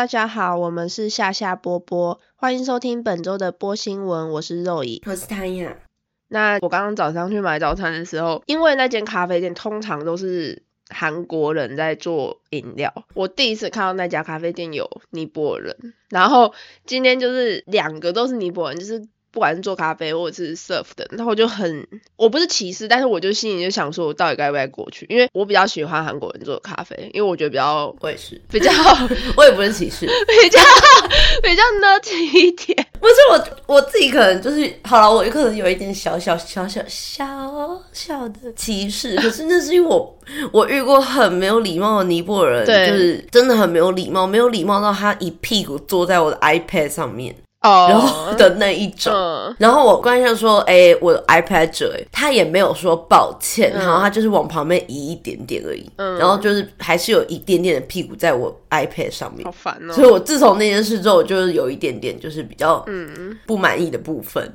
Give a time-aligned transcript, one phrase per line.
[0.00, 5.02] 大家好，我们是夏夏波波，欢迎收听本周的波新闻，我是肉乙。
[5.04, 5.76] 我是汤雅。
[6.28, 15.76] 那我刚刚早上去买早餐的时候，因为那间咖啡店通常都是韩国人在做饮料，我第一次看到那家咖啡店有尼泊尔人，
[16.08, 16.54] 然后
[16.86, 25.06] 今天就是两个都是尼泊尔人，就是不管是做咖啡或者是 serve 的，然后我就很我不是歧视，但是我就心里就想说，我到底该不该过去？
[25.08, 28.70] 因为我比较喜欢韩国人做的咖啡，因为我觉得比较我也是，比较
[29.36, 30.60] 我也不是歧视， 比较
[31.42, 32.86] 比较 nutty 一点。
[33.00, 40.18] 不是我我自己可能就是好了，我可能有一点小小小小小小的歧视，可是那是因为我
[40.52, 47.86] 我遇过很没有礼貌的尼泊尔人，对就是真的很没有礼貌，没有礼貌到他一屁股坐在我的 iPad 上面，哦。
[47.88, 49.12] 然后的那一种。
[49.14, 53.80] 嗯，然后我关键说，哎、我的 iPad 折，哎，他也没有说抱歉，嗯。
[53.80, 59.44] 然后他就是往旁边移一点点而已，然后就是还是有一点点的屁股在我 iPad 上面。
[59.44, 64.52] 好，烦哦、所以我自从那件事之后，我就是有一点点就是比较嗯，不满意的部分，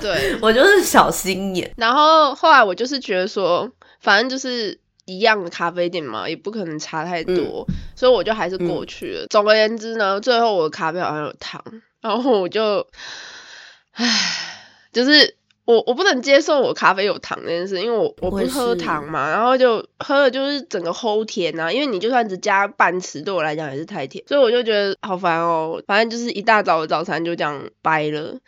[0.00, 0.36] 对。
[0.40, 3.68] 我就是小心眼，然后后来我就是觉得说，
[4.00, 9.26] 反正就是一样的咖啡店嘛，也不可能差太多，所以我就还是过去了。
[9.28, 11.62] 总而言之呢，最后我的咖啡好像有糖，
[12.00, 12.86] 然后我就，
[13.92, 14.04] 唉，
[14.92, 15.36] 就是。
[15.68, 25.82] 我我不能接受我咖啡有糖这件事，因为我我不喝糖嘛，然后就喝了就是整个齁甜啊，因为你就算只加半匙，对我来讲也是太甜，所以我就觉得好烦哦。
[25.86, 28.38] 反正就是一大早的早餐就这样掰了，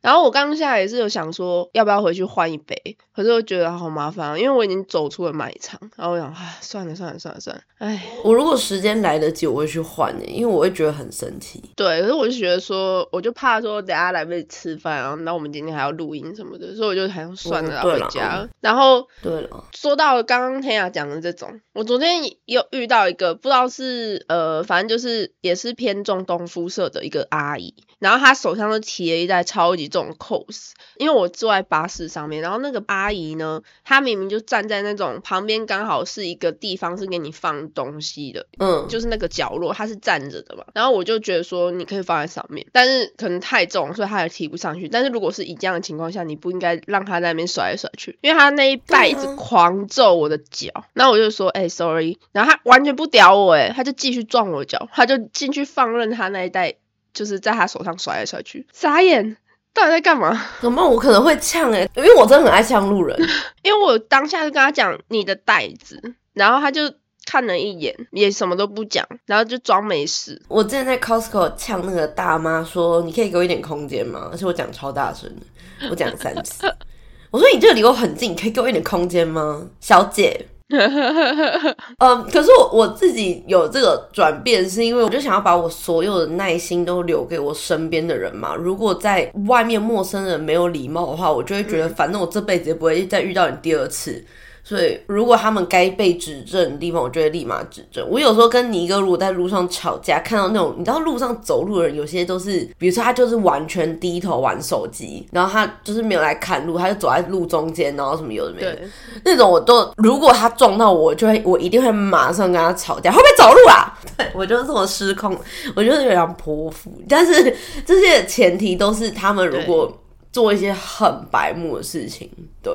[0.00, 11.62] 然后我刚下来也是有想说要不要回去换一杯，可是我觉得好麻烦、啊，因为我已经走出了卖场，然后我想，唉，算了算了算了算了，唉，我如果时间来得及，我会去换的，因为我会觉得很神奇。
[11.76, 18.48] 对，可是我就觉得说，我就怕说等下来不及吃饭，然后那我们今天还要录音什么的，所以我就还想算了回家。
[18.60, 44.88] 然后对了，说到刚刚天雅讲的这种，我昨天也有遇到一个不知道是呃，反正就是也是偏中东肤色的一个阿姨，然后她手上都提了一袋超级重的 cos，因为我坐在巴士上面，然后那个阿姨呢，她明明就站在那种旁边刚好是一个地方是给你放东西的，嗯，就是那个角落，她是站着的嘛，然后我就觉得说你可以放在上面，但是可能太重，所以她也提不上去。
[44.88, 56.74] 但是如果是以这样的情况下，你不应该让她在那边甩来甩去，因为她那一袋一直狂揍我的脚，然后我就说，哎、s o r r y 然后她完全不屌我，哎，她就继续撞我脚，她就进去放任她那一袋，
[57.12, 59.36] 就是在她手上甩来甩去，傻眼，
[59.74, 60.40] 到底在干嘛？
[60.62, 60.88] 怎么办？
[60.90, 63.18] 我可能会呛哎、因为我真的很爱呛路人。
[63.62, 66.00] 因为我当下就跟他讲你的袋子，
[66.32, 66.82] 然后他就
[67.26, 70.40] 看了一眼，也什么都不讲，然后就装没事。
[70.48, 76.72] 我之前在 Costco 呛那个大妈说：“你可以给我一点空间吗？”而且我讲超大声的，我讲了三次。
[77.32, 80.46] 我说：“你这个离我很近，你可以给我一点空间吗，小姐？”
[81.98, 88.54] 嗯，可是我我自己有这个转变，是因为我就想要把我所有的耐心都留给我身边的人嘛。
[88.54, 94.24] 如果在外面陌生人没有礼貌的话，我就会觉得，反正我这辈子也不会再遇到你第二次。
[94.66, 98.08] 所以，如果他们该被指正的地方，我就会立马指正。
[98.08, 108.78] 我有时候跟尼哥如果在路上吵架，看到那种你知道路上走路的人，有些都是，比如说他就是完全低头玩手机，然后他就是没有来看路，他就走在路中间，然后什么有的没的，
[109.22, 113.92] 那种我都，如果他撞到我，就会我一定会马上跟他吵架，会不会走路啊？
[114.16, 115.36] 对我就是这么失控，
[115.76, 116.90] 我就是有点泼妇。
[117.06, 117.54] 但是
[117.84, 119.92] 这些前提都是他们如果
[120.32, 122.30] 做一些很白目的事情，
[122.62, 122.72] 对。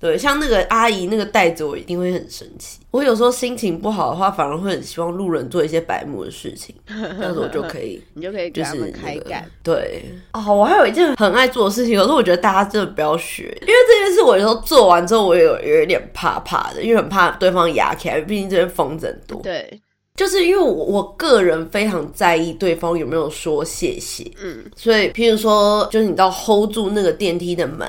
[0.00, 2.78] 对，像那个阿姨那个袋子，我一定会很生气。
[2.90, 9.44] 我有时候心情不好的话，反而会很希望路人做一些白目的事情，这样子我就可以 你就可以给就是开干。
[9.62, 19.42] 对哦，我还有一件很爱做的事情，可是我觉得大家真的不要学，因为这件事我有时候做完之后，我也有有一点怕怕的，因为很怕对方压起来，毕竟这边疯子很多。
[19.42, 19.80] 对，
[20.18, 27.88] 就是因为我我个人非常在意对方有没有说谢谢，嗯，所以譬如说，就是你到 hold 住那个电梯的门，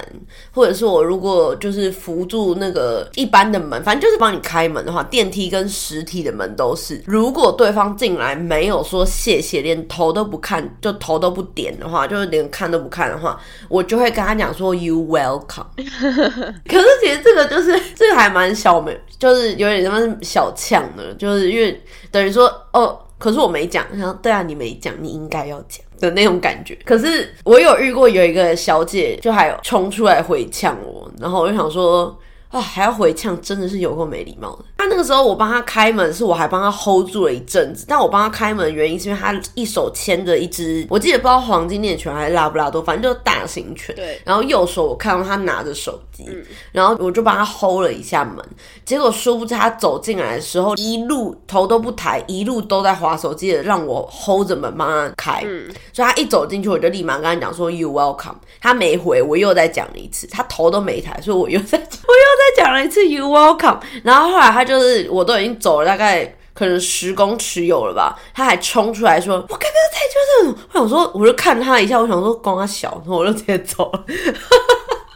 [0.53, 7.01] 或者是我如果就是扶住那个一般的门，反正就是帮你开门的话，电梯跟实体的门都是。
[7.07, 15.65] 如果对方进来没有说谢谢，连头都不看，就头都不点的话，就是连看都不看的话，我就会跟他讲说 you welcome。
[16.69, 21.81] 可是其实这个就是这个还蛮小美，就是有点什么小呛的，就是因为
[22.19, 26.77] 等于说哦，可是我没讲，然后对啊，你没讲，你应该要讲的那种感觉。
[26.85, 32.17] 可是我有遇过有一个小姐，就还有冲出来回呛我，然后我就想说。
[32.49, 34.65] 啊，还要回呛，真的是有够没礼貌的。
[34.77, 37.85] 他那个时候我帮他开门，是我还帮他 hold 住了一阵子。
[37.87, 43.95] 但我帮他开门的原因是因为他一手牵着一只，我记得不知道黄金猎犬还是拉布拉多，反正就是大型犬。
[43.95, 44.19] 对。
[44.25, 46.25] 然后右手我看到他拿着手机，
[46.71, 48.43] 然后我就帮他 hold 了一下门。
[48.83, 55.41] 结果殊不知他走进来的时候，一路头都不抬，一路都在划手机的，让我 hold 着门帮他开。
[55.93, 58.35] 所以他一走进去，我就立马跟他讲说 “You welcome”。
[58.59, 61.77] 他没回，我又再讲了一次，他头都没抬，所以我又在
[62.09, 63.79] 我又再讲了一次 “You welcome”。
[64.03, 74.03] 然后后来他就是我都已经走了大概可能十公尺有了吧，他还冲出来说：“我刚刚在就是……”我想说，我就看他一下，我想说光他小，然后我就直接走了。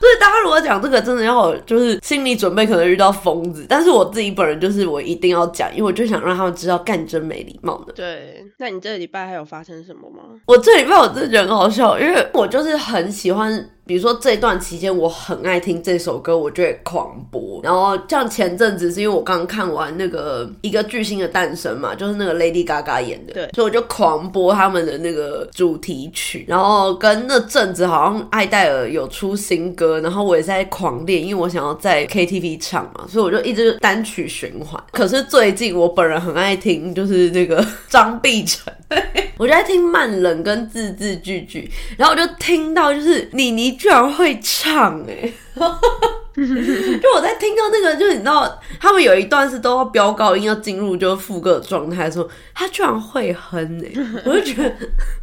[0.03, 3.65] 所以大家如果讲这个，真的要就是心理准备，可能遇到疯子。
[3.69, 7.93] 但是我自己本人就是我一定要讲，因为我就想让他们知道干真没礼貌的。
[7.93, 10.23] 对，那你这个礼拜还有发生什么吗？
[10.45, 13.69] 我这礼拜我真的觉得很好笑，因为我就是很喜欢。
[13.85, 17.59] 比如说这段期间，我很爱听这首歌，我就会狂播。
[17.63, 26.45] 然后像前阵子是因为我刚看完那个一个巨星的诞生嘛，就是那个 Lady Gaga 演的，对，所以我就狂播他们的那个主题曲。
[26.47, 34.81] 然后跟那阵子好像艾戴尔有出新歌，然后我也在狂练，因为我想要在 KTV 唱嘛，所以我就一直单曲循环。
[34.91, 38.73] 可是最近我本人很爱听，就是那个张碧晨。
[39.37, 53.91] 我就在听慢冷跟字字句句，然后我就听到就是妮妮居然会唱哎， 就我在听到那个，就是你知道他们有一段是都要飙高音要进入就是副歌状态的时候，他居然会哼哎，
[54.25, 54.73] 我就觉得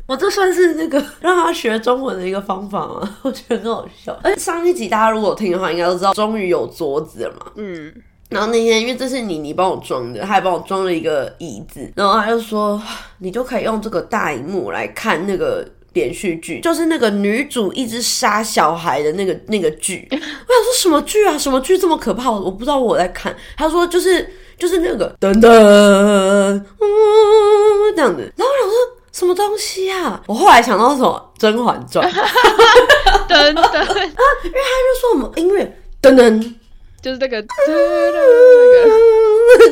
[0.06, 3.16] 我这算是那个让他学中文的一个方法吗？
[3.22, 4.18] 我觉得很好笑。
[4.22, 7.92] 而且上一集大家如果听的话，应该都知道终于有桌子了嘛，嗯。
[8.28, 12.80] 然后那天，因为这是你你帮我装的，他还帮我装了一个椅子，然后他就说，
[13.18, 20.06] 你就可以用这个大荧幕来看那个连续剧，就是那个女主一直杀小孩的那个那个剧。
[20.12, 21.36] 我想说什么剧啊？
[21.36, 22.30] 什么剧这么可怕？
[22.30, 23.36] 我不知道我在看。
[23.56, 24.28] 他说就是
[24.58, 26.64] 就是那个噔噔，嗯
[27.96, 28.32] 这样子。
[28.36, 28.74] 然后我想说
[29.12, 30.22] 什么东西啊？
[30.26, 32.08] 我后来想到什么《甄嬛传》，
[33.28, 33.94] 噔噔啊，
[34.44, 36.54] 因为他就说我们音乐噔噔。
[37.02, 37.42] 就是那个，那
[37.72, 38.90] 个，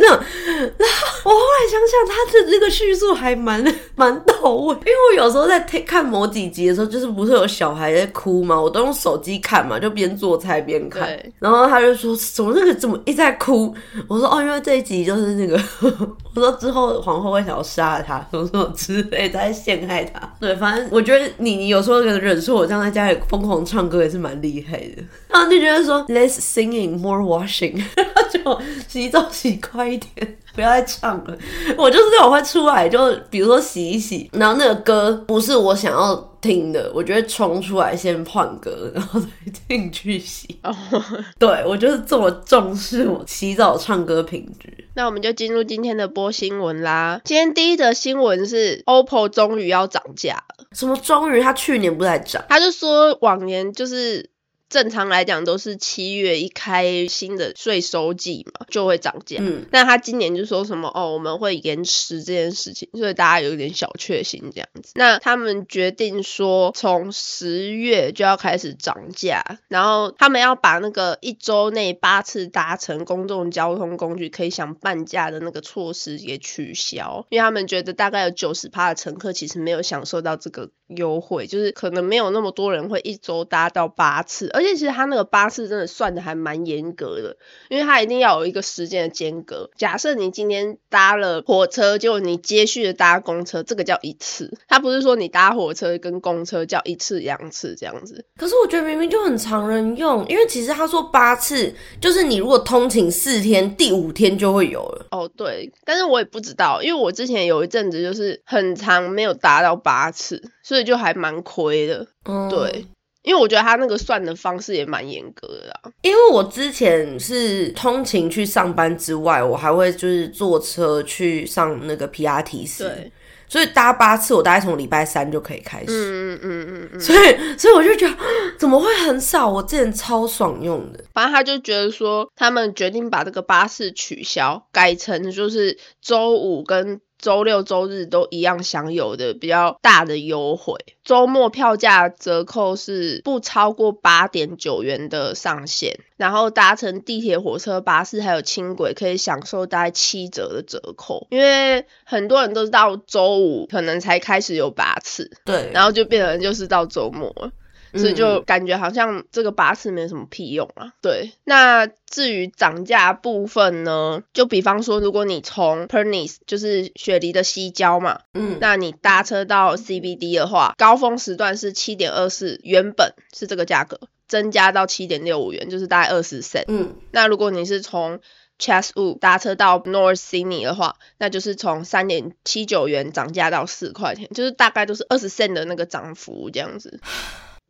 [0.06, 3.62] 然后我后来想想，他的这个叙述还蛮
[3.94, 11.08] 蛮到位，因为我有时候在看某几集的时候，就是不是有小孩在哭嘛，我都用手机看嘛，就边做菜边看。
[11.38, 13.75] 然后他就说：“怎么那个怎么一直在哭？”
[14.08, 15.60] 我说：“哦，因为这一集就是那个，
[16.34, 25.02] 我说之后皇后会想要杀了他，什么什么之类，在陷害他。”对，反正我觉得你你有时候可能忍受我这样在家里疯狂唱歌也是蛮厉害的。
[25.28, 27.19] 然后就觉得说，Let's singing more。
[27.19, 27.82] washing，
[28.32, 31.38] 就洗澡洗快一点，不要再唱了。
[31.76, 32.99] 我就是那种会出来，就
[33.31, 39.29] 比如说洗一洗，然后那个歌不是我想要听的，我就会冲出来先换歌，然后再
[39.69, 40.61] 进去洗。
[41.38, 44.88] 对我就是这么重视我洗澡唱歌品质。
[44.94, 47.20] 那我们就进入今天的播新闻啦。
[47.25, 50.65] 今天第一则新闻是 OPPO 终于要涨价了。
[50.73, 51.41] 什么终于？
[51.41, 54.31] 他去年不在涨，他就说往年就是。
[54.69, 59.38] 正常来讲都是七月一开新的税收季嘛，就会涨价。
[59.41, 64.93] 嗯，那他今年就说什么哦，我们会延迟这件事情，所以大家有点小确幸这样子。
[64.94, 84.48] 那他们决定说从十月就要开始涨价，然后他们要把那个一周内八次搭乘公众交通工具可以享半价的那个措施也取消，因为他们觉得大概有九十趴的乘客其实没有享受到这个优惠，就是可能没有那么多人会一周搭到八次。
[84.52, 87.36] 而且其实他那个八次真的算的还蛮严格的，
[87.68, 89.70] 因为他一定要有一个时间的间隔。
[89.76, 94.56] 假设你今天搭了火车，结果你接续的搭公车，这个叫一次。
[94.66, 98.24] 他不是说你搭火车跟公车叫一次两次这样子。
[98.36, 105.06] 可是我觉得明明就很常人用，因为其实他说八次，就是你如果通勤四天，第五天就会有了。
[105.10, 112.06] 哦，对，但是我也不知道，因为我之前有一阵子就是很长没有搭到八次，所以就还蛮亏的。
[112.27, 112.84] 嗯，对。
[113.22, 123.13] 因为我觉得他那个算的方式也蛮严格的，因为我之前是通勤去上班之外，我还会就是坐车去上那个 PRT 斯，对，
[123.46, 128.17] 所以搭八次，我大概从礼拜三就可以开始，嗯嗯嗯嗯， 所以所以我就觉得
[128.58, 129.46] 怎么会很少？
[129.51, 137.01] 我之前超爽用的，反正他就觉得说，他们决定把这个巴士取消，改成就是周五跟。
[137.19, 157.51] 周六周日都一样享有的比较大的优惠，周末票价折扣是不超过八点九元的上限，然后搭乘地铁、火车、巴士还有轻轨可以享受大概七折的折扣，因为很多人都是到周五可能才开始有八次，对，然后就变成就是到周末。
[157.94, 160.92] 所以就感觉好像这个巴士没什么屁用啊。
[161.00, 176.64] 对，那至于涨价部分呢，就比方说，如果你从 Pernis 就是雪梨的西郊嘛，嗯，那你搭车到 CBD 的话，高峰时段是七点二四，原本是这个价格，增加到七点六五元，就是大概二十 cent。
[176.68, 178.20] 嗯，那如果你是从
[178.58, 187.00] Chatswood 搭车到 North Sydney 的话，那就是从三点七九元涨价到四块钱，就是大概都是二十 cent 的那个涨幅这样子。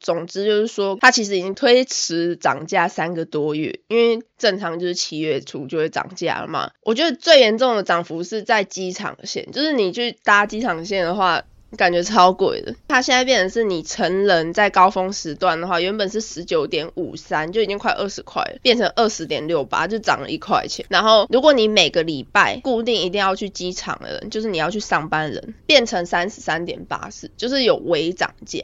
[0.01, 6.71] 总之就是说，它其实已经推迟涨价三个多月，因为正常就是七月初就会涨价了嘛。
[6.83, 11.45] 我觉得最严重的涨幅是在机场线，就是你去搭机场线的话。
[11.77, 20.87] 感觉超贵的，它现在变成是你成人在高峰时段的话，原本是十九点五三，就已经快二十块了，变成二十点六八，就涨了一块钱。
[20.89, 28.63] 然后如果你每个礼拜固定一定要去机场的人，就是你要去上班人，变成三十三点八四，就是有微涨价。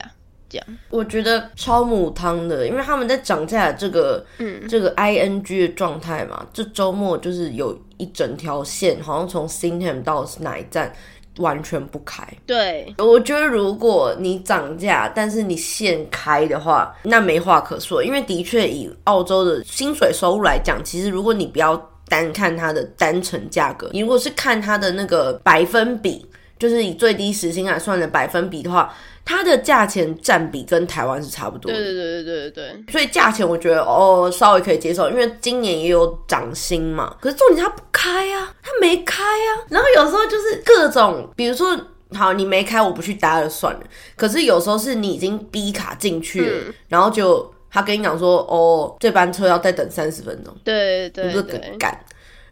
[0.49, 10.93] 这样，我觉得超母汤的，因为他们在涨价的这个，嗯，这个 I N G 的状态嘛，这周末就是有一整条线，好像从 s i n g h a m 到哪一站。
[11.39, 12.25] 完全不开。
[12.47, 18.05] 对，我觉得如果你涨价，但是你现开的话，那没话可说。
[18.05, 26.25] 因为的确以澳洲的薪水收入来讲，其实如果你不要单看它的单程价格，你如果是看它的那个百分比，
[26.57, 28.95] 就是以最低时薪来算的百分比的话。
[29.25, 37.16] 它的价钱占比跟台湾是差不多的，对对对对对对，所以价钱我觉得哦稍微可以接受，因为今年也有涨薪嘛。
[37.21, 39.64] 可是重点它不开啊，它没开啊。
[39.71, 41.75] 然后有时候就是各种，比如说
[42.12, 43.81] 好你没开，我不去搭了算了。
[44.14, 51.99] 可是有时候是你已经逼卡进去了，然后就他跟你讲说哦这班车要再等三十分钟，对对对，赶。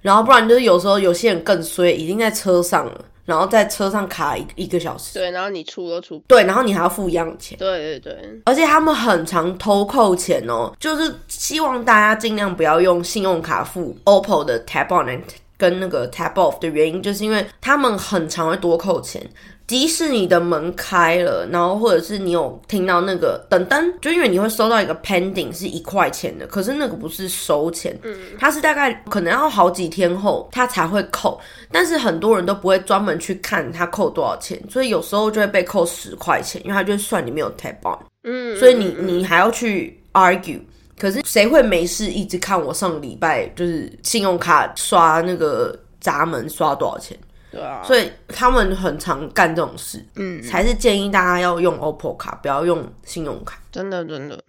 [0.00, 3.05] 然后不然就是有时候有些人更衰，已经在车上了。
[3.25, 15.23] 然后在车上卡一一个小时，对，然后你出都出，对，然后你还要付一样的钱，对对对，而且他们很常偷扣钱哦，就是希望大家尽量不要用信用卡付 OPPO 的 Tap On
[15.57, 19.25] 跟那个 Tap Off 的原因，就是因为他们很常会多扣钱。
[19.73, 40.61] 即使你的门开了，然后或者是你有听到那个等灯，就因为你会收到一个 pending 是一块钱的，可是那个不是收钱，嗯，它是大概可能要好几天后它才会扣，但是很多人都不会专门去看它扣多少钱，所以有时候就会被扣十块钱，因为它就算你没有 tap on，嗯，所以你你还要去 argue，
[40.99, 47.17] 可是谁会没事一直看我上个礼拜就是信用卡刷那个闸门刷多少钱？
[47.52, 53.61] 对啊，所以他们很常干这种事，嗯，才是建议大家要用 OPPO 卡，不要用信用卡。
[53.71, 54.42] 真的，真的。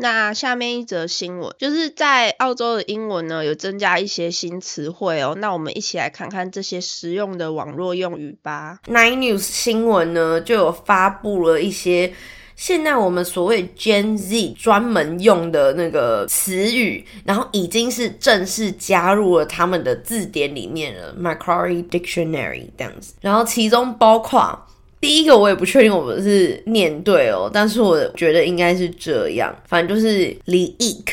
[0.00, 5.34] 那下面一则新闻，就是在澳洲的英文呢有增加一些新词汇哦。
[5.38, 8.78] 那我们一起来看看这些实用的网络用语吧。
[8.86, 12.12] Nine News 新闻呢就有发布了一些。
[12.60, 23.14] 现在我们所谓 Gen Z 专门用的那个词语，然后已经是正式加入了他们的字典里面了，Macquarie Dictionary 这样子。
[23.22, 24.54] 然后其中包括
[25.00, 31.04] 第一个，我也不确定我们是念对哦，但是我觉得应该是这样，反正就是 leak。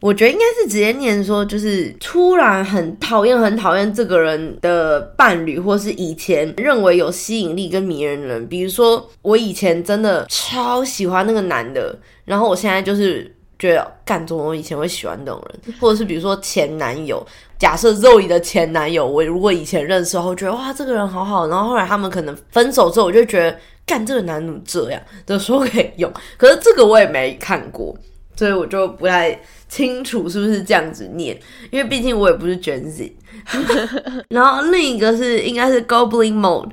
[0.00, 8.46] 我觉得应该是直接念说，就是突然很讨厌、很讨厌这个人的伴侣，或是以前认为有吸引力跟迷人的人。
[8.46, 15.74] 比如说，我以前真的超喜欢那个男的，然后我现在就是觉得，干怎么我以前会喜欢那种人？
[15.80, 17.26] 或者是比如说前男友，
[17.58, 27.96] 假设 Zoe 的前男友，我如果以前认识后觉得哇这个人好好，然后后来他们可能分手之后，我就觉得干这个男怎么这样的说可以用，可是这个我也没看过。
[28.38, 31.36] 所以我就不太 清楚是不是这样子念，
[31.70, 33.08] 因为毕竟我也不是卷子。
[34.30, 36.70] 然后另一个是应该是 Goblin Mode，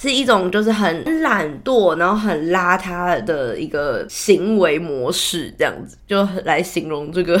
[0.00, 7.40] 是一种就是很懒惰，然后很邋遢的一个行为模式，这样子就来形容这个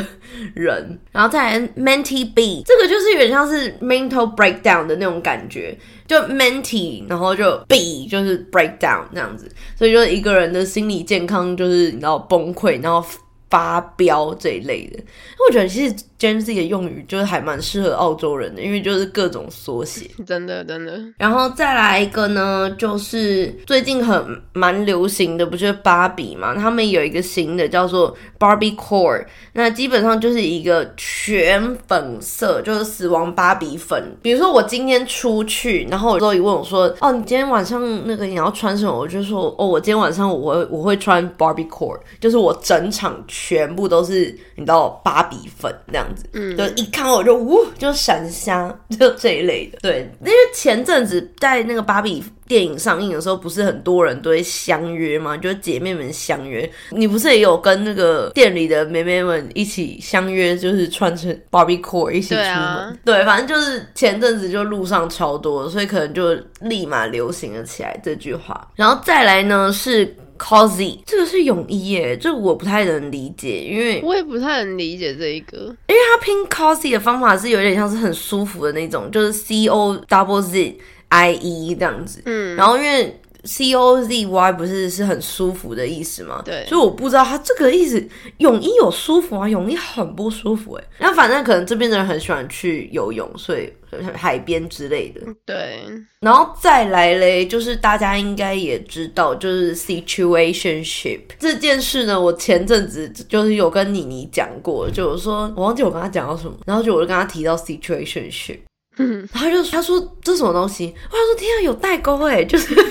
[0.54, 0.98] 人。
[1.12, 5.76] 然后再来 Menty B，这个就是有点像是 mental breakdown 的那种感觉，
[6.08, 13.06] 就 Menty，然后就 B 就是 breakdown 这样子，所以就一个人的心理健康就是你知道崩溃，然后。
[13.54, 14.98] 发飙这一类的，
[15.46, 21.00] 我觉得其实 Gen Z 的用语就是还蛮适合澳洲人的，因为就是各种缩写，真的真的。
[21.16, 26.52] 然后再来一个呢，就是最近很蛮流行的，不就是芭比嘛？
[26.56, 34.16] 他们有一个新的叫做 Barbie Core，那基本上就是一个全粉色，就是死亡芭比粉。
[34.20, 49.78] 比如说我今天出去，然后我周一问我说：“哦，你今天晚上那个你要穿什么？”我就说：“哦，我今天晚上我会我会穿 Barbie Core，就是我整场去。”全部都是你知道芭比粉这样子，嗯就一看我就呜就闪瞎，就这一类的。
[49.82, 55.36] 对，因为前阵子在那个芭比电影上映的时候，不是很多人都会相约吗？
[55.36, 62.98] 就是姐妹们相约，你不是也有跟那个店里的妹妹们一起相约，就是穿成 Barbie core 一起出门？
[63.04, 68.70] 对，反正就是前阵子就路上超多，所以可能就立马流行了起来这句话。
[68.74, 75.58] 然后再来呢是 cozy，这个是泳衣耶，这个我不太能理解，因为我也不太能理解这一个。
[75.88, 82.22] 因为它拼 cozy 的方法是有点像是很舒服的那种，就是 C O double Z I E 这样子。
[82.26, 86.42] 嗯，然后因为 C O Z Y 不是是很舒服的意思吗？
[86.44, 88.02] 对所以我不知道它这个意思，
[88.38, 90.84] 泳衣有舒服啊，泳衣很不舒服哎。
[90.98, 93.72] 那反正可能这边的人很喜欢去游泳，所以
[94.14, 95.20] 海边之类的。
[95.44, 95.84] 对，
[96.20, 108.58] 然后再来嘞，就是大家应该也知道，就是 situationship 这件事呢，我前阵子就是有跟妮妮讲过，就是说我忘记我跟她讲到什么，然后就我就跟她提到 situationship。
[108.96, 110.94] 嗯，然后他就他说这什么东西？
[111.10, 112.84] 我想说天啊，有代沟哎，就是 因为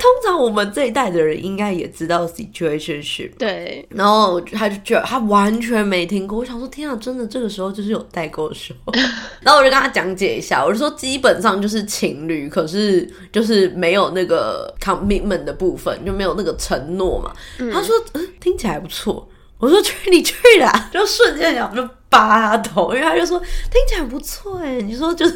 [0.00, 6.38] 通常我们这一代的人应该也知道 situationship，对，然后他就觉得他完全没听过。
[6.38, 8.92] 我想说天啊，真的这个时候就是有代沟的时候。
[9.40, 17.32] 然后我就跟他讲解一下，我就说基本上就是情侣，可是就是没有那个 commitment 的部分，就没有那个承诺嘛。
[17.72, 19.28] 他说嗯，听起来不错。
[19.58, 25.34] 我说去你去啦，就瞬间想就扒他头，因为他就说听起来不错哎，你说就是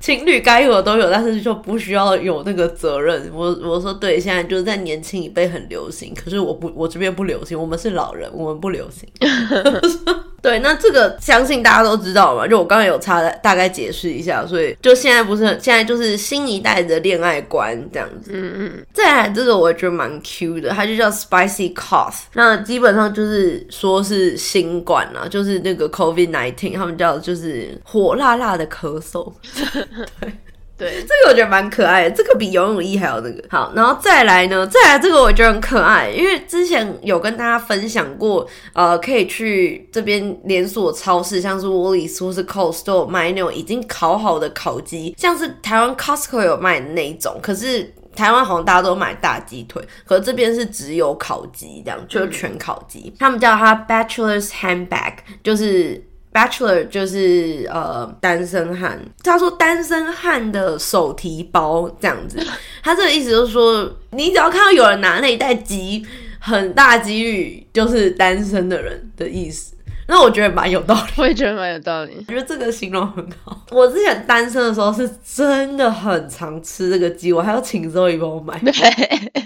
[0.00, 3.30] 情侣该有的都有，但是就不需要有那个责任。
[3.32, 9.08] 我我说对，现在就是在年轻一辈很流行，可是我不我这边不流行，我们是老人，我们不流行。
[10.40, 18.30] 对，那这个相信大家都知道嘛，就我刚才有差大概解释一下，所以就现在不是很现在就是新一代的恋爱观这样子。
[18.32, 22.14] 嗯嗯，再来这个我觉得蛮 Q 的，它就叫 spicy cough。
[22.34, 29.32] 那基本上就是说是新冠啊，就是那个 COVID nineteen，他们叫就是火辣辣的咳嗽。
[30.78, 33.72] 对，这个我觉得蛮可爱的，这个比游泳衣还要那个好。
[33.74, 47.92] 然后再来呢，再来这个我觉得很可爱，因为之前有跟大家分享过，呃，可以去这边连锁超市，像是 Woolies 或是 Cost 都有卖那种已经烤好的烤鸡，像是台湾 Costco 有卖的那一种，可是。
[48.16, 53.14] 台湾好像大家都买大鸡腿，可是这边是只有烤鸡，这样就是全烤鸡。
[53.16, 62.38] 他们叫它 Bachelor's Handbag，就是 Bachelor 就是呃单身汉，他说单身汉的手提包这样子。
[62.82, 66.06] 他这个意思就是说，你只要看到有人拿那一袋鸡，
[66.38, 69.74] 很大几率就是单身的人的意思。
[70.10, 71.00] 那我觉得蛮有道理。
[71.18, 72.24] 我也觉得蛮有道理。
[72.28, 73.60] 我觉得这个形容很好。
[73.70, 78.58] 我之前单身的时候是真的很常吃这个鸡，我还要请周一帮我买。
[78.64, 78.72] 对，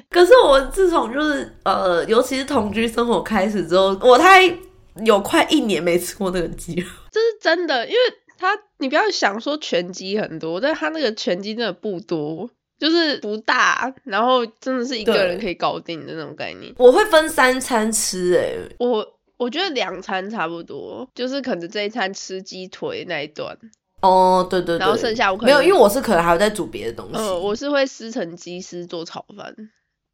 [0.08, 4.56] 可是我自从就是呃，尤其是同居生活开始之后，我大概
[5.04, 6.86] 有快一年没吃过那个鸡了。
[7.10, 7.98] 这是真的，因为
[8.38, 16.74] 他你不要想说全鸡很多，但他那个全鸡真的不多，就是不大，然后真的是一个人可以搞定的那种概念。
[16.76, 23.56] 我会分三餐吃、欸，我我觉得两餐差不多，就是可能这一餐吃鸡腿那一段，
[24.00, 27.16] 哦，对对对，然后剩下我可能没有，因为我是可能还会再煮别的东西。
[27.16, 29.54] 呃，我是会撕成鸡丝做炒饭，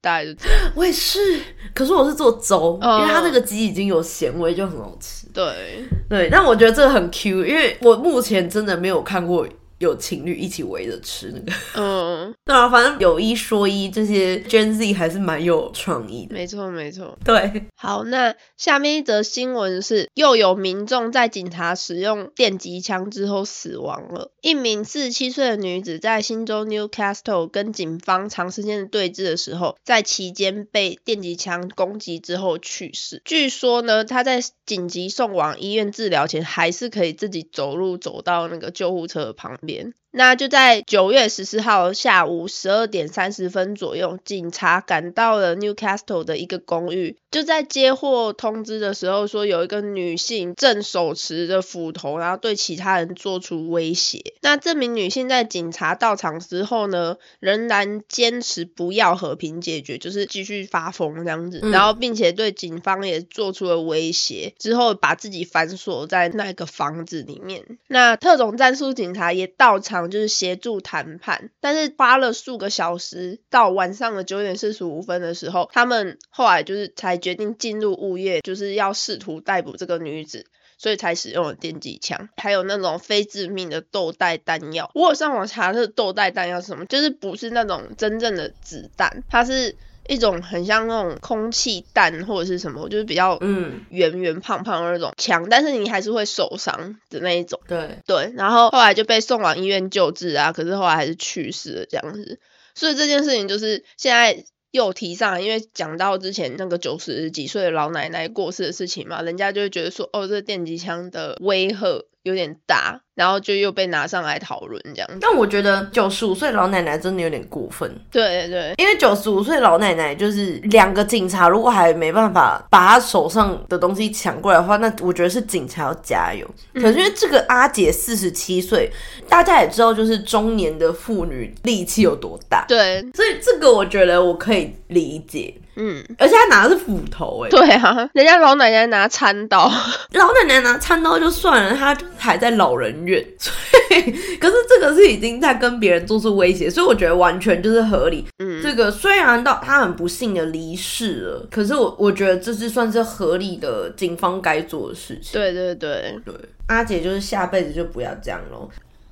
[0.00, 0.58] 大概就这样。
[0.76, 1.40] 我也是，
[1.74, 5.26] 可是我是做粥，哦因为它那个鸡已经有咸味，就很好吃。
[5.34, 9.46] 对，对，但我觉得这个很 Q，因为我目前真的没有看过
[9.78, 11.52] 有情侣一起围着吃那个。
[11.74, 16.34] 嗯，对啊，反正有一说一，这些 Gen Z 还是蛮有创意的。
[16.34, 17.16] 没错没错。
[17.24, 24.32] 对，好，那下面一则新闻是，又有民众在警察使用电击枪之后死亡了。
[24.40, 33.22] 一名四十七岁的女子在新州 Newcastle 跟警方长时间的对峙的时候，在期间被电击枪攻击之后去世。
[33.24, 39.67] 据说呢，她在紧急送往医院治疗前，还是可以自己走路走到那个救护车旁边。
[39.68, 47.16] Bien 那就在九月十四号下午十二点三十分左右，警察赶到了 Newcastle 的一个公寓。
[47.30, 54.32] 就在接获通知的时候，说有一个女性正手持着斧头，然后对其他人做出威胁。
[54.40, 67.78] 那这名女性在警察到场之后呢，仍然坚持不要和平解决，就是继续发疯这样子，嗯然后并且对警方也做出了威胁，之后把自己反锁在那个房子里面。
[67.88, 80.46] 那特种战术警察也到场，就是协助谈判，但是花了数个小时，到晚上的九点四十五分的时候，他们后来就是才决定进入物业，就是要试图逮捕这个女子。
[80.80, 84.92] 所以才使用了电击枪，还有那种非致命的豆袋弹药。
[84.94, 89.74] 我有上网查这豆袋弹药是什么，就是不是那种真正的子弹，它是
[90.08, 97.60] 一种很像那种空气弹或者是什么，就是比较嗯，圆圆胖胖的那种枪，但是你还是会受伤的那一种。
[97.68, 102.40] 对，对，然后后来就被送往医院救治啊，可是后来还是去世了这样子。
[102.74, 115.08] 所以这件事情就是现在又提上来，因为讲到之前那个九十几岁的老奶奶过世的事情嘛，人家就会觉得说，哦，这个电击枪的威吓有点大，然后就又被拿上来讨论这样。
[115.20, 117.90] 但我觉得九十五岁老奶奶真的有点过分。
[118.10, 126.46] 对对因为九十五岁老奶奶就是两个警察，如果还没办法把她手上的东西抢过来的话，那我觉得是警察要加油。
[126.74, 128.90] 可是因为这个阿姐四十七岁，
[129.28, 135.54] 大家也知道，就是中年的妇女力气有多大，对，所以这个我觉得我可以理解。
[135.78, 139.70] 嗯，而且他拿的是斧头、哎，对啊，人家老奶奶拿餐刀，
[140.12, 143.52] 老奶奶拿餐刀就算了，她还在老人院， 所
[143.96, 144.02] 以
[144.38, 148.26] 可是这个是已经在跟别人做出威胁，所以我觉得完全就是合理。
[148.40, 155.32] 嗯，这个虽然到他很不幸的离世了，可是我我觉得这是算是合理的警方该做的事情。
[155.32, 156.18] 对对对。
[156.24, 156.34] 对，
[156.66, 158.68] 阿姐就是下辈子就不要这样喽。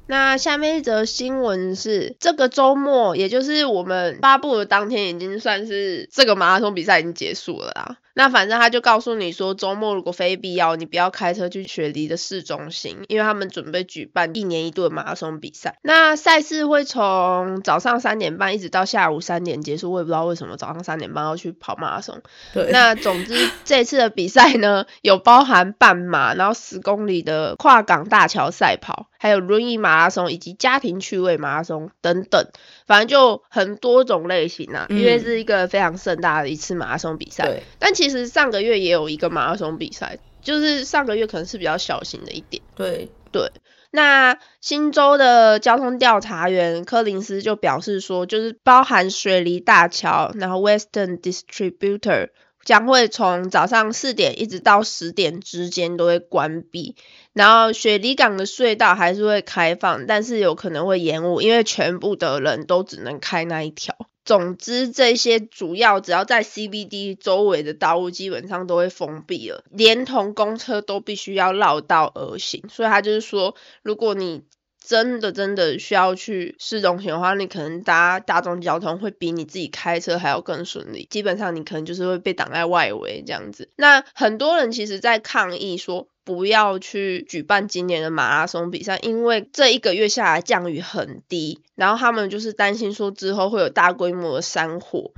[0.08, 7.98] 那下面一则新闻是，这个周末，也就是我们发布的当天，已经算是这个马拉松比赛已经结束了啦。
[8.18, 15.76] 那反正他就告诉你说，周末如果非必要，你不要开车去雪梨的市中心，因为他们准备举办一年一度的马拉松比赛。
[15.82, 22.22] 那赛事会从早上三点半一直到下午三点结束，我也不知道为什么早上三点半要去跑马拉松。
[22.54, 32.48] 对， 那总之 这次的比赛呢，有包含半马，然后十公里的跨港大桥赛跑，还有轮椅马拉松以及家庭趣味马拉松等等，
[32.86, 37.44] 反正就很多种类型啊，嗯因为是一个非常盛大的一次马拉松比赛。
[37.44, 42.62] 对，但其实上个月也有一个马拉松比赛，就是上个月可能是比较小型的一点。
[42.74, 43.50] 对对，
[43.90, 52.28] 那新州的交通调查员柯林斯就表示说，就是包含水梨大桥，然后 Western Distributor
[52.66, 56.96] 将会从早上四点一直到十点之间都会关闭，
[57.32, 63.96] 然后雪梨港的隧道还是会开放，但是有可能会延误，因为全部的人都只能开那一条。
[64.24, 72.64] 总之，这些主要只要在 CBD 周围的道路基本上都会封闭了，连同公车都必须要绕道而行。
[72.68, 74.42] 所以他就是说，如果你
[74.86, 81.06] 真的真的需要去市中心的话，你可能搭大众交通会比你自己开车还要更顺利。
[81.10, 83.68] 基本上你可能就是会被挡在外围这样子。
[83.76, 86.08] 那很多人其实在抗议说。
[86.26, 95.12] 不要去举办今年的马拉松比赛，因为这一个月下来降雨很低，然后他们就是担心说之后会有大规模的山火。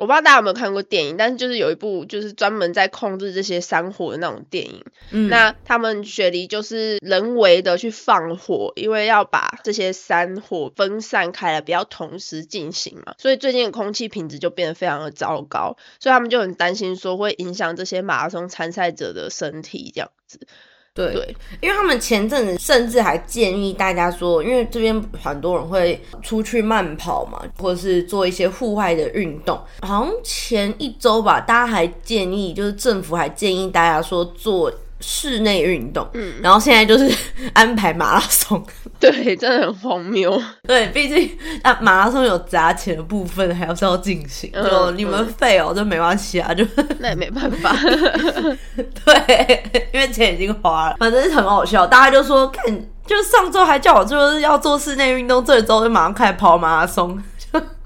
[0.00, 4.82] 我不知道大家有没有看过电影，但是就是有一部就是专门在控制这些山火的那种电影。
[5.10, 13.14] 嗯，那他们雪梨就是人为的去放火，因为要把这些山火分散开来，不要同时进行嘛。
[13.18, 20.40] 所以最近的空气品质就变得非常的糟糕，所以他们就很担心说会影响这些马拉松参赛者的身体这样子。
[20.92, 29.56] 对对，因为他们前阵子甚至还建议大家说，因为这边很多人会出去慢跑嘛，或者是做一些户外的运动。
[29.82, 34.70] 好像前一周吧，大家还建议，就是政府还建议大家说做
[35.00, 36.08] 室内运动。
[36.14, 37.12] 嗯，然后现在就是
[37.54, 38.64] 安排马拉松。
[39.00, 40.40] 对，真的很荒谬。
[40.62, 44.50] 对，毕竟啊，马拉松有砸钱的部分，还是要进行。
[44.52, 46.64] 嗯就你们废哦，就没关系啊，就
[46.98, 47.74] 那也 没办法。
[49.04, 51.86] 对，因为钱已经花了，反正是很好笑。
[51.86, 52.64] 大家就说，看，
[53.06, 57.20] 就上周还叫我就是要做室内运动，这周就马上开始跑马拉松。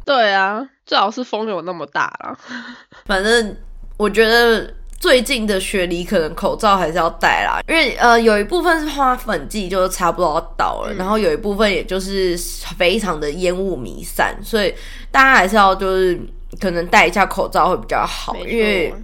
[0.05, 2.37] 对啊，最好是风有那么大啦。
[3.07, 3.57] 反正
[3.97, 4.69] 我觉得
[5.05, 10.97] 最近的雪梨可能口罩还是要戴啦，因为呃有一部分是花粉季就差不多要到了，嗯。
[10.97, 12.35] 然后有一部分也就是
[12.79, 14.75] 非常的烟雾弥散，所以
[15.11, 16.19] 大家还是要就是
[16.59, 18.95] 可能戴一下口罩会比较好，因为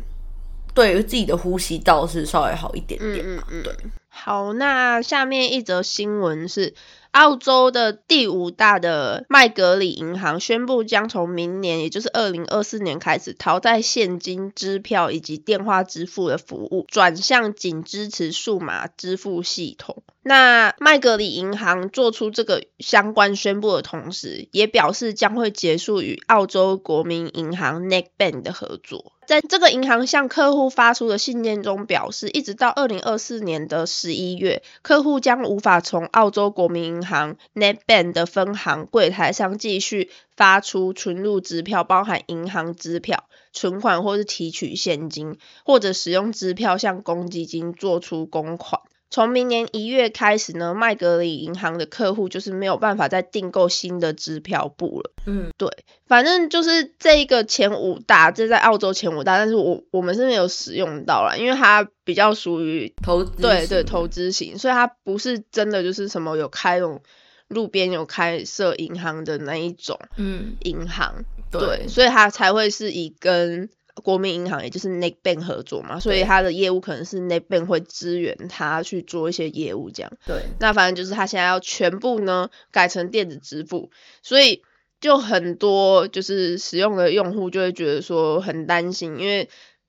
[0.73, 3.43] 对于自己的呼吸道是稍微好一点点嘛。
[3.51, 3.63] 嗯嗯嗯。
[3.63, 3.75] 对，
[4.09, 6.73] 好，那下面一则新闻是，
[7.13, 20.03] 澳洲的第五大的麦格里银行宣布，将从明年，也就是二零二四年开始，淘汰现金、支票以及电话支付的服务，转向仅支持数码支付系统。
[20.23, 29.13] 那麦格里银行做出这个相关宣布的同时，也表示将会结束与澳洲国民银行 NetBank 的合作。
[29.27, 48.81] 在这个银行向客户发出的信件中表示，一直到二零二四年的十一月，客户将无法从澳洲国民银行 NetBank 的分行柜台上继续发出存入支票，包含银行支票、存款或是提取现金，或者使用支票向公积金做出公款。
[49.11, 55.11] 从明年一月开始呢，麦格里银行的客户就是没有办法再订购新的支票簿了。
[55.27, 55.69] 嗯，对，
[56.07, 67.03] 反正就是这一个前五大，这在澳洲前五大，但是我我们是没有使用到啦，因为它比较属于投资对对投资型，所以它不是真的就是什么有开那种
[67.49, 71.61] 路边有开设银行的那一种嗯，银行，对。
[71.61, 73.69] 对，所以它才会是以跟
[74.01, 76.25] 国民银行，也就是 NetBank 合作嘛，所以对。
[76.25, 80.13] 它的业务可能是 NetBank 会支援他去做一些业务这样。
[80.27, 83.91] 对，那反正就是他现在要全部呢改成电子支付，
[84.23, 84.63] 所以
[85.01, 89.49] 就很多就是使用的用户就会觉得说很担心，因为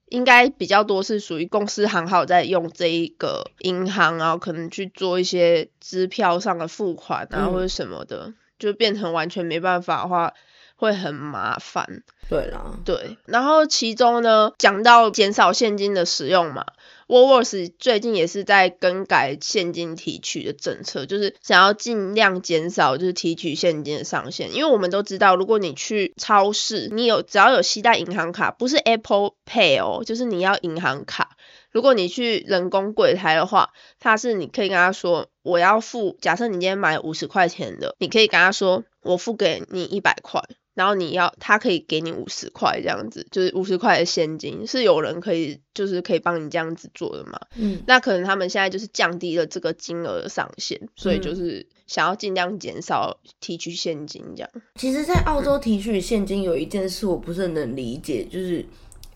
[0.09, 7.53] 应该比较多是属于公司行号在用这一个银行，然后可能去做一些支票上的付款啊、嗯。
[7.53, 10.33] 或者什么的，就变成完全没办法的话，
[10.81, 12.01] 会很麻烦。
[12.27, 16.65] 对啦，对，然后其中呢，讲到减少现金的使用嘛
[17.07, 31.37] ，Woolworths 最近也是在更改现金提取的政策，就是想要尽量减少就是提取现金的上限，因为我们都知道，如果你去超市，你有只要有携带银行卡，不是 Apple Pay 哦，就是你要银行卡。
[31.69, 40.41] 如果你去人工柜台的话，它是你可以跟他说我要付，假设你今天买五十块钱的，你可以跟他说我付给你一百块，
[40.73, 47.39] 然后你要他可以给你五十块这样子，就是五十块的现金，是有人可以就是可以帮你这样子做的嘛？
[47.57, 54.49] 嗯，那可能他们现在就是降低了这个金额的上限，所以嗯就是想要尽量减少提取现金这样。
[54.75, 58.65] 其实，在澳洲提取现金有一件事我不是很能理解，就是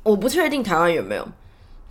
[0.04, 1.28] 我不确定台湾有没有，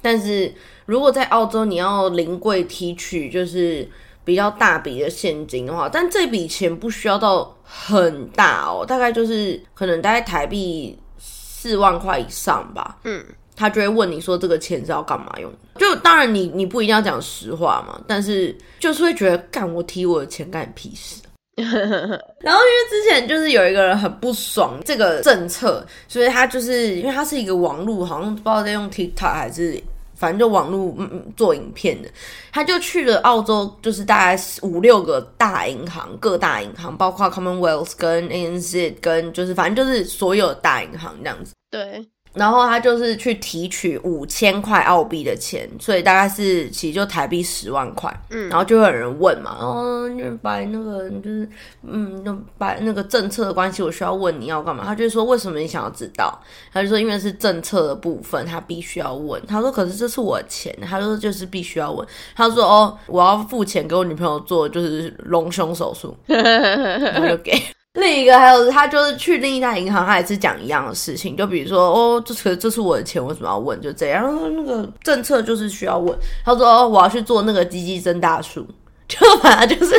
[0.02, 0.52] 但是
[0.84, 3.88] 如果在澳洲你要临柜提取，就是
[4.24, 12.98] 比较大笔的现金的话，但这笔钱不需要到很大哦，大概就是可能大概台币四万块以上吧。
[13.04, 15.58] 嗯，他就会问你说这个钱是要干嘛用的。
[15.78, 21.20] 就当然你你不一定要讲实话嘛，但是就是会觉得干我提我的钱干你屁事。
[21.56, 29.80] 然后因为之前就是有一个人很不爽这个政策，所以他就是因为他是一个网络，好像不知道在用 TikTok 还是
[30.24, 30.96] 反正就网络
[31.36, 32.08] 做影片的，
[32.50, 41.52] 他就去了澳洲，就是大概五六个大银行，各大银行，包括 Commonwealth 跟 ANZ 跟就是反正就是所有大银行这样子。
[41.70, 42.02] 对，
[42.34, 48.12] 然后他就是去提取五千块澳币的钱，所以大概是其实就台币十万块。
[48.30, 51.48] 嗯然后就会有人问嘛，哦，就是把那个就是
[51.82, 54.84] 嗯，就把那个政策的关系，我需要问你要干嘛？
[54.84, 56.38] 他就说为什么你想要知道？
[56.72, 59.40] 他就说因为是政策的部分，他必须要问。
[59.46, 62.06] 他说可是这是我的钱，他说就是必须要问。
[62.34, 67.52] 他说哦，我要付钱给我女朋友做就是隆胸手术，然后就给。
[67.94, 73.80] 另一个还有，他就是去另一家银行，他也是讲一样的事情，就比如说，哦，这可这是我的钱，为什么要问？
[73.80, 76.16] 就这样，然后那个政策就是需要问。
[76.44, 78.66] 他说，哦，我要去做那个鸡鸡增大术，
[79.06, 79.94] 就反正就是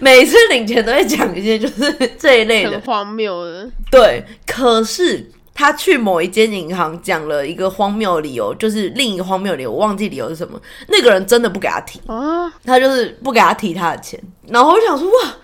[0.00, 3.68] 每次领钱都会讲一些就是这一类的，荒谬的。
[3.90, 4.22] 对。
[4.46, 10.60] 可是他去某一间银行讲了一个荒谬的理由，就是另一个荒谬的理由，我忘记理由是什么。
[10.88, 15.34] 那个人真的不给他提，啊，他就是不给他提他的钱，然后我就想说哇，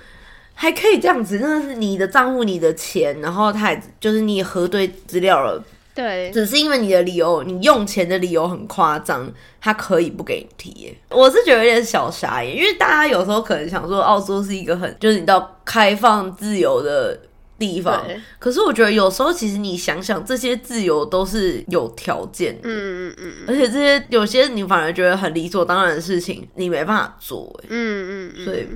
[0.55, 5.63] 还可以这样子，真的是你的账户你的钱，然后他也就是你也核对资料了，
[5.95, 10.95] 对，只是因为你的理由，你用钱的理由很夸张，他可以不给你提耶。
[11.11, 17.21] 我是觉得有点小傻眼，因为大家有时候可能想说澳洲是一个很就是你知道开放自由的
[17.59, 18.05] 地方，
[18.39, 22.63] 可是我觉得有时候其实你想想，这些自由都是有条件的。
[22.65, 28.67] 嗯嗯嗯而且这些有些你反而觉得很理所当然的事情，你没办法做，嗯嗯，所以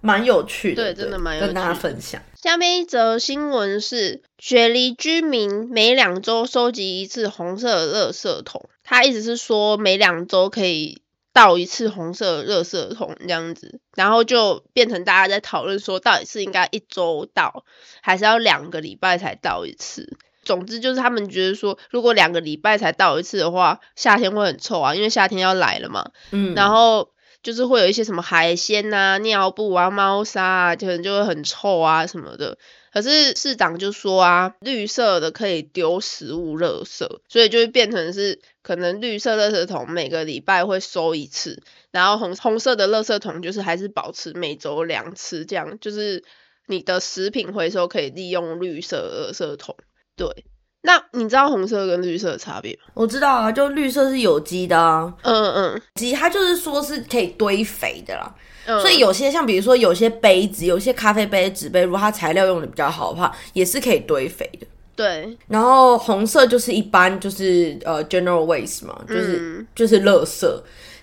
[0.00, 2.22] 蛮有趣的，对真的蛮有跟大家趣的分享。
[2.34, 8.68] 下面一则新闻是，雪梨居民每两周收集一次红色的垃圾桶。
[8.84, 17.64] 他意思是说，每两周可以倒一次红色的垃圾桶这样子，然后就变成大家在讨论说，到底是应该一周倒，
[18.00, 20.16] 还是要两个礼拜才倒一次。
[20.44, 26.10] 总之就是他们觉得说，如果两个礼拜才倒一次的话，夏天会很臭啊，因为夏天要来了嘛。
[26.30, 27.10] 嗯，然后
[27.42, 32.58] 就是会有一些什么海鲜呐、尿布啊、猫砂啊，可能就会很臭啊什么的。
[32.92, 46.24] 可是市长就说啊，绿色的可以丢食物垃圾，所以就会变成是可能绿色垃圾桶每个礼拜会收一次，然后红红色的垃圾桶就是还是保持每周两次，这样就是
[46.66, 49.76] 你的食品回收可以利用绿色垃圾桶。
[50.16, 50.44] 对，
[50.82, 52.92] 那你知道红色跟绿色的差别吗？
[52.94, 58.32] 我知道啊，就绿色是有机的啊，嗯嗯机它就是说是可以堆肥的啦。
[58.66, 64.66] 嗯，所以有些像比如说有些杯子，有些咖啡杯、纸杯，如果它材料用的比较好的话，也是可以堆肥的。
[64.94, 70.46] 对，然后红色就是一般就是呃 general waste 嘛，就是、嗯就是垃圾。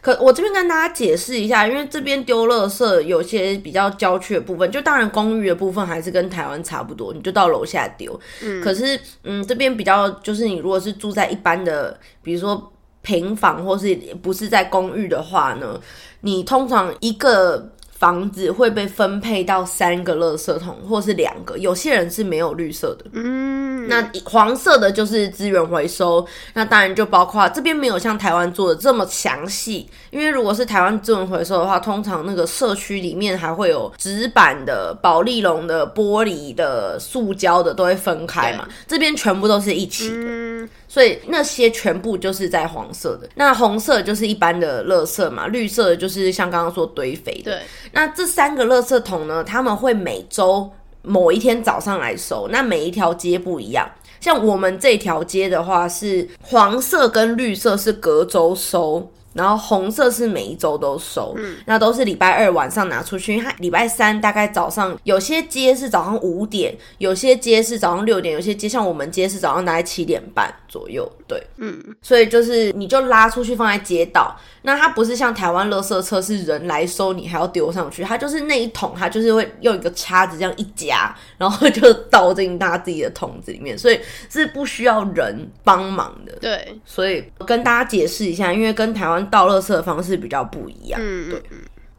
[0.06, 8.20] 可我这边跟大家解释一下，因为这边丢垃圾有些比较郊区的部分，就当然公寓的部分还是跟台湾差不多，你就到楼下丢。
[8.44, 15.82] 嗯，可是嗯，这边比较就是你如果是住在一般的，比如说平房或是不是在公寓的话呢，
[16.22, 17.72] 你通常一个。
[17.98, 21.58] 房子会被分配到三个垃圾桶，或是两个。
[21.58, 26.26] 有些人是没有绿色的，嗯，那黄色的就是资源回收。
[26.54, 38.68] 那当然就包括这边没有像台湾做的这么详细，因为如果是台湾资源回收的话，通常那个社区里面还会有纸板的、保利龙的、玻璃的、塑胶的都会分开嘛。
[38.88, 40.70] 这边全部都是一起的。
[40.88, 47.52] 所以那些全部就是在黄色的，那红色就是一般的垃圾嘛，绿色的就是像刚刚说堆肥的。
[47.52, 50.72] 对，那这三个垃圾桶呢，他们会每周
[51.06, 53.90] 某一天早上来收，那每一条街不一样。
[54.20, 59.12] 像我们这条街的话，是黄色跟绿色是隔周收。
[59.36, 74.34] 然后红色是每一周都收，嗯那都是礼拜二晚上拿出去，因为它礼拜三大概早上有些街是早上五点，有些街是早上六点，有些街像我们街是早上大概七点半左右，对，嗯，所以就是你就拉出去放在街道，
[74.66, 84.00] 那它不是像台湾垃圾车是人来收，你还要丢上去，它就是那一桶，它就是会用一个叉子这样一夹，然后就倒进大家自己的桶子里面，所以
[84.30, 89.16] 是不需要人帮忙的，对，所以跟大家解释一下，因为跟台湾。
[89.32, 91.42] 倒垃圾的方式比较不一样，嗯，对。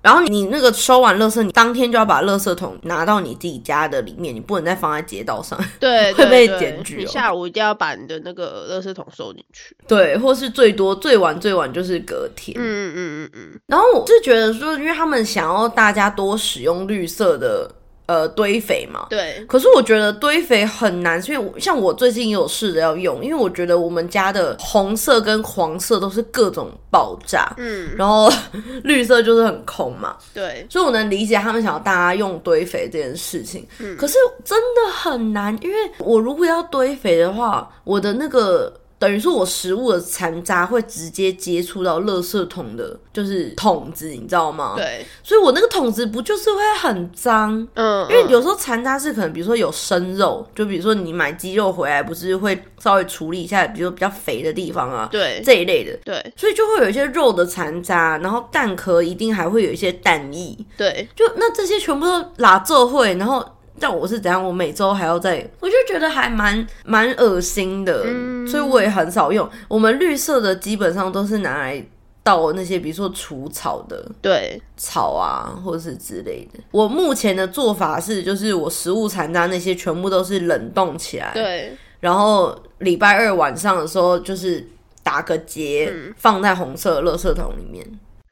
[0.06, 6.98] 然后你那个收完垃圾，你当天就要把垃圾桶拿到你自己家的里面，你不能再放在街道上，对， 会被检举。
[6.98, 13.60] 你下午一定要把你的那个垃圾桶收进去，对，或是最多最晚最晚就是隔天，嗯嗯嗯嗯嗯。
[13.66, 17.68] 然后我是觉得说，因为他们想要大家多使用绿色的。
[18.06, 19.44] 呃，堆肥嘛，对。
[19.48, 28.30] 可是我觉得堆肥很难，因为像我最近也有试着要用，因为我觉得我们家的红色跟黄色都是各种爆炸，嗯，然后
[28.84, 30.64] 绿色就是很空嘛，对。
[30.70, 33.96] 所以我能理解他们想要大家用堆肥这件事情，嗯。
[33.96, 34.14] 可是
[34.44, 38.72] 真的很难，因为我如果要堆肥的话，我的那个。
[38.98, 44.72] 等于说，我食物的残渣会直接接触到垃圾桶的，就是桶子，你知道吗？
[44.76, 47.66] 对，所以我那个桶子不就是会很脏？
[47.74, 63.44] 嗯，因为有时候残渣是可能，比如说有生肉，就比如说你买鸡肉回来，不是会稍微处理一下，比如说比较肥的地方啊，对，这一类的，对，所以就会有一些肉的残渣，然后蛋壳一定还会有一些蛋液，对，就那这些全部都拉这会，然后。
[63.78, 64.42] 但我是怎样？
[64.42, 68.04] 我每周还要再，我就觉得还蛮蛮恶心的，
[68.46, 69.48] 所以我也很少用。
[69.68, 71.84] 我们绿色的基本上都是拿来
[72.22, 76.58] 倒那些，比如说除草的，对草啊，或者是之类的。
[76.70, 81.76] 我目前的做法是，就是我食物残渣那些全部都是冷冻起来，对。
[82.00, 84.64] 然后礼拜二晚上的时候，就是
[85.02, 87.84] 打个结，放在红色的垃圾桶里面。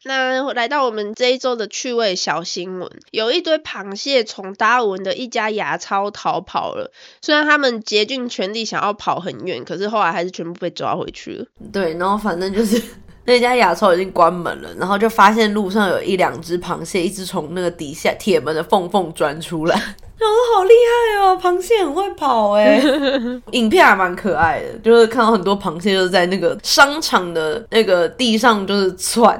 [0.05, 6.93] 那来到我们这一周的趣味小新闻，有一堆螃蟹从达尔文的一家牙超逃跑了。
[7.23, 11.47] 虽然他们竭尽全力想要跑很远，可是后来还是全部被抓回去了。
[11.73, 12.83] 对，然后反正就是
[13.25, 19.75] 那家牙超已经关门了，然后就发现路上有一两只螃蟹一直从那个底下铁门的缝缝钻出来。
[20.25, 22.81] 我说好厉害哦，螃蟹很会跑哎，
[23.53, 29.39] 影片还蛮可爱的，就是看到很多螃蟹就是在那个商场的那个地上就是窜，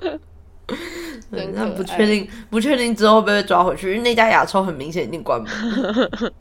[1.30, 5.50] 但不确定不确定之后会不会被抓回去，因为那家牙超很明显已经关门，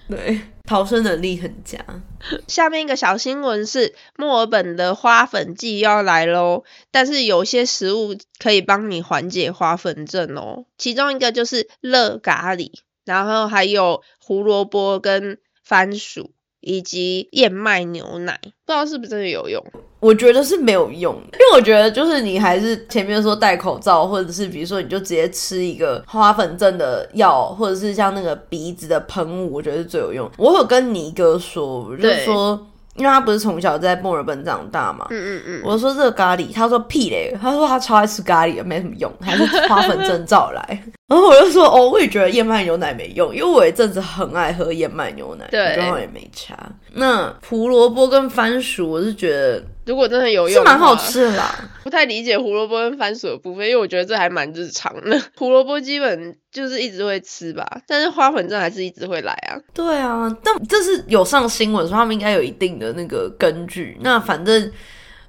[0.09, 2.03] 对，逃生能力很强。
[2.47, 12.71] 下面一个小新闻是墨尔本的花粉季要来喽，但是有些食物可以帮你缓解花粉症哦，其中一个就是热咖喱。
[13.05, 16.31] 然后还有胡萝卜跟番薯，
[16.65, 19.63] 以及燕麦牛奶，不知道是不是真的有用？
[19.99, 30.29] 我觉得是没有用，因为我觉得就是你还是前面说戴口罩，或者是比如说你就直接吃一个花粉症的药，或者是像那个鼻子的喷雾，我觉得是最有用。
[30.37, 32.67] 我有跟尼哥说，就说。
[32.95, 40.61] 因为他不是从小在墨尔本长大嘛，嗯嗯嗯，我说这个咖喱，他说屁嘞，他说他超爱吃咖喱，没什么用，还是花粉症照来。
[41.07, 46.57] 然后我就说哦，我也觉得燕麦牛奶没用，因为我有一阵子很爱喝燕麦牛奶，对，刚好也没差。
[46.95, 49.63] 那胡萝卜跟番薯，我是觉得。
[49.85, 51.53] 如果真的有用，是蛮好吃的啦。
[51.83, 55.21] 不太理解胡萝卜跟番薯的部分，因为我觉得这还蛮日常的。
[55.37, 59.53] 胡萝卜基本就是一直会吃吧，但是花粉症还是一直会来啊。
[59.73, 63.95] 对啊，但这是有上新闻说他们应该有一定的那个根据。
[64.01, 64.71] 那反正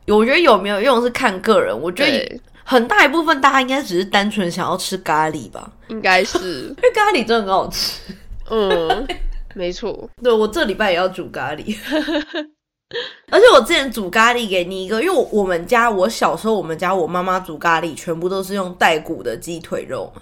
[0.07, 1.79] 我觉得有没有用是看个人。
[1.79, 6.39] 我觉得很大一部分大家应该只是单纯想要吃咖喱吧，应该是
[6.79, 8.01] 因为咖喱真的很好吃。
[8.49, 9.07] 嗯，
[9.57, 10.09] 没错。
[10.23, 11.75] 对我这礼拜也要煮咖喱。
[13.33, 20.13] 而且我之前煮咖喱给你一个，因为我我们家我小时候我们家我妈妈煮咖喱全部都是用带骨的鸡腿肉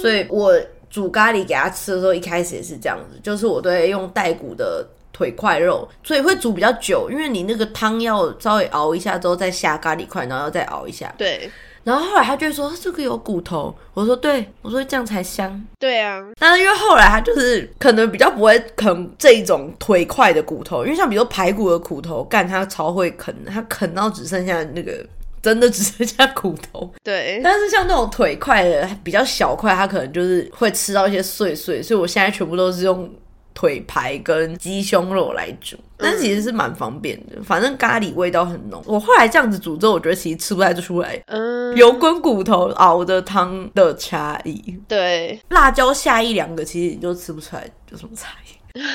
[0.00, 0.54] 所以我
[0.88, 11.12] 煮咖喱给他吃的时候，一开始也是这样子，就是我都会用带骨的腿块肉，所以会煮比较久，因为你那个汤要稍微熬一下之后再下咖喱块，然后再熬一下。
[11.18, 11.50] 对
[11.86, 15.64] 然后后来他就会说这个有骨头，我说对，我说这样才香。
[15.78, 24.92] 对啊，但是因为后来他就是可能比较不会啃这一种腿块的骨头，因为像比如说排骨的骨头，干他超会啃的，他啃到只剩下那个
[25.40, 26.92] 真的只剩下骨头。
[27.04, 33.08] 对，但是像那种腿块的比较小块，他可能就是会吃到一些碎碎，所以我现在全部都是用
[33.56, 38.82] 腿排跟鸡胸肉来煮，但其实是蛮方便的，反正咖喱味道很浓。
[38.86, 44.78] 我后来这样子煮之后，我觉得其实吃不太出来嗯，油滚骨头熬的汤的差异。
[44.86, 45.40] 对。
[45.48, 48.80] 辣椒下一两个，其实你就吃不出来有什么差异。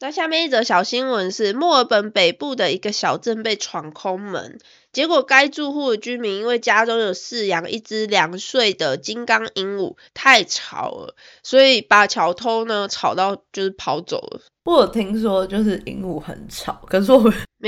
[0.00, 4.58] 那下面一则小新闻是，墨尔本北部的一个小镇被闯空门，
[4.92, 14.40] 结果该住户的居民因为家中有饲养一只两岁的金刚鹦鹉，太吵了，所以把小偷呢吵到就是跑走了。
[14.64, 17.22] 我有听说就是鹦鹉很吵，可是我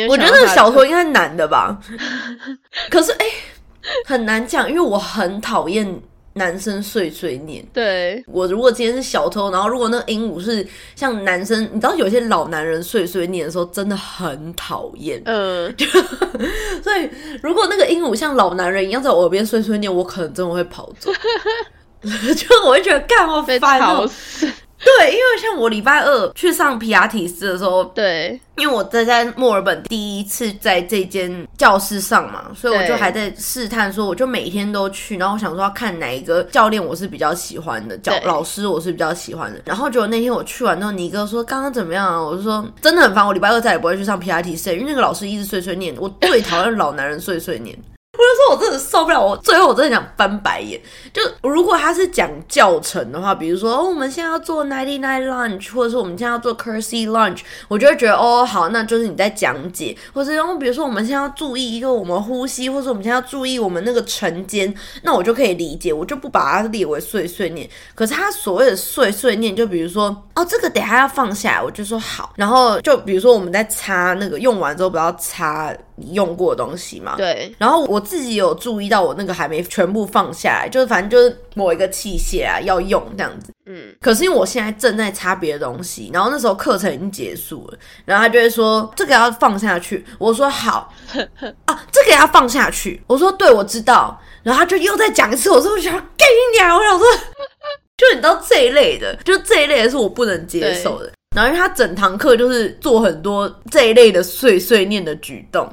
[0.09, 1.83] 我觉得小偷应该男的吧，
[2.91, 3.27] 可是哎、
[4.05, 6.01] 很难讲，因为我很讨厌
[6.35, 7.65] 男生碎碎念。
[7.73, 15.23] 对我如果今天是小偷，然后如果那个鹦鹉是像男生，你知道有些老男人碎碎念的时候真的很讨厌。
[15.25, 15.75] 嗯，
[16.83, 17.09] 所以
[17.43, 21.11] 如果那个鹦鹉像老男人一样在我耳边碎碎念，我可能真的会跑走。
[22.05, 24.47] 就我会觉得干好被烦死。
[24.83, 39.61] 对，因为像我礼拜二去上皮亚提斯的时候，对因为我在在墨尔本第一次在这间教室上嘛，所以我就还在试探，说我就每天都去，然后我想说要看哪一个教练我是比较喜欢的，教老师我是比较喜欢的。
[39.65, 42.23] 然后结果那天我去完之后，尼哥说刚刚怎么样啊？
[42.23, 47.77] 我就说真的很烦，我礼拜二再也不会去上皮亚提斯，因为那个老师一直碎碎念，我最讨厌老男人碎碎念。
[48.17, 50.81] 我就说，我真的受不了，我最后我真的想翻白眼。
[51.13, 67.69] 就如果他是讲教程的话，比如说、哦、我们现在要做 ninety nine lunch，或者是我们现在要做 c u r s y lunch，我就会觉得哦好，那就是你在讲解，或者然后比如说我们现在要注意一个我们呼吸，或者我们现在要注意我们那个晨间，那我就可以理解，我就不把它列为碎碎念。
[67.95, 83.53] 可是他所谓的碎碎念，就比如说哦这个等下要放下来，我就说好，然后就比如说我们在擦那个用完之后不要擦你用过的东西嘛，对然后我自己有注意到，我那个还没全部放下来，就是反正就是某一个器械啊要用这样子。
[83.67, 90.93] 嗯，可是因为我现在正在擦别的东西，然后那时候课程已经结束了，然后他就会说这个要放下去，我说好。
[91.65, 97.07] 啊，这个要放下去，我说对，我知道，然后他就又再讲一次，我说我想干你娘，我想说，
[97.97, 101.11] 就你知道这一类的，就这一类的是我不能接受的。
[101.35, 105.69] 然后因为他整堂课就是做很多这一类的碎碎念的举动，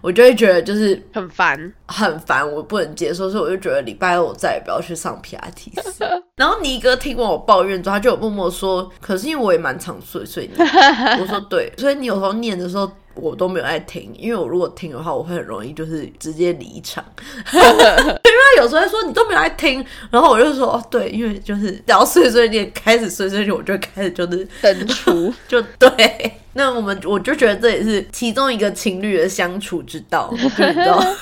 [0.00, 1.72] 我就会觉得就是很烦。
[1.86, 6.04] 很烦，我不能接受，所以我就觉得礼拜二我再也不要去上皮拉提斯。
[6.36, 10.58] 然后尼哥听完我抱怨之后，他就有默默说：“可是因为我也蛮常碎碎念。”
[11.20, 17.04] 我说：“对，所以你有时候念的时候，我都没有在听，因为我如果听的话，我会很容易就是直接离场。
[17.52, 26.32] 因为他有时候会说你都没有在听，然后我就说：哦，对，因为就是只要碎碎念，开始碎碎念，我就会开始就是登出，就对。
[26.54, 31.02] 那我们我就觉得这也是其中一个情侣的相处之道， 知道。”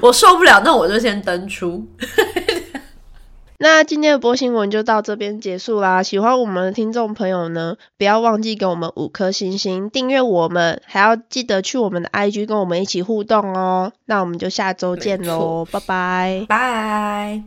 [0.00, 1.86] 我受不了，那我就先登出。
[3.58, 6.02] 那今天的播新闻就到这边结束啦。
[6.02, 13.92] 喜欢我们的听众朋友呢，不要忘记给我们五颗星星，订阅我们，还要记得去我们的 IG 跟我们一起互动哦。
[14.06, 16.46] 那我们就下周见没喽，拜拜。
[16.48, 17.42] 拜。